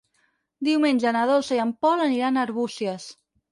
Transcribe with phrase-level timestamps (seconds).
[0.67, 3.09] Diumenge na Dolça i en Pol aniran a Arbúcies.